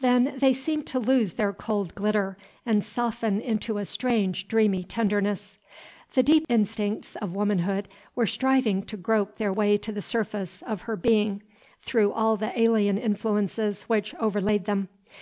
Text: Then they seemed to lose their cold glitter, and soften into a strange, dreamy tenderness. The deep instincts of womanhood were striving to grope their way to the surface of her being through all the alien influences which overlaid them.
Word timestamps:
Then 0.00 0.32
they 0.38 0.54
seemed 0.54 0.86
to 0.86 0.98
lose 0.98 1.34
their 1.34 1.52
cold 1.52 1.94
glitter, 1.94 2.38
and 2.64 2.82
soften 2.82 3.42
into 3.42 3.76
a 3.76 3.84
strange, 3.84 4.48
dreamy 4.48 4.82
tenderness. 4.82 5.58
The 6.14 6.22
deep 6.22 6.46
instincts 6.48 7.14
of 7.16 7.34
womanhood 7.36 7.86
were 8.14 8.26
striving 8.26 8.84
to 8.84 8.96
grope 8.96 9.36
their 9.36 9.52
way 9.52 9.76
to 9.76 9.92
the 9.92 10.00
surface 10.00 10.62
of 10.62 10.80
her 10.88 10.96
being 10.96 11.42
through 11.82 12.12
all 12.12 12.38
the 12.38 12.58
alien 12.58 12.96
influences 12.96 13.82
which 13.82 14.14
overlaid 14.14 14.64
them. 14.64 14.88